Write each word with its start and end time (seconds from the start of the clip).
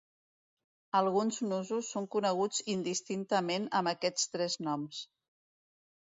Alguns 0.99 1.35
nusos 1.49 1.89
son 1.95 2.07
coneguts 2.15 2.61
indistintament 2.75 3.67
amb 3.81 3.91
aquests 3.93 4.25
tres 4.37 4.57
noms. 4.69 5.03